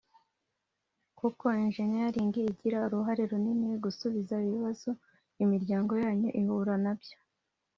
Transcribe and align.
kuko 1.19 1.43
‘engineering’ 1.63 2.33
igira 2.51 2.77
uruhare 2.87 3.23
runini 3.31 3.65
mu 3.71 3.77
gusubiza 3.85 4.35
ibibazo 4.47 4.89
imiryango 5.43 5.93
yanyu 6.03 6.29
ihura 6.41 6.75
na 6.85 6.93
byo 6.99 7.17